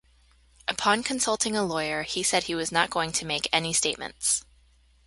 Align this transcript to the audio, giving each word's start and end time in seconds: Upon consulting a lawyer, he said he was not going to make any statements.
Upon 0.67 1.03
consulting 1.03 1.55
a 1.55 1.61
lawyer, 1.61 2.01
he 2.01 2.23
said 2.23 2.45
he 2.45 2.55
was 2.55 2.71
not 2.71 2.89
going 2.89 3.11
to 3.11 3.23
make 3.23 3.47
any 3.53 3.71
statements. 3.71 4.43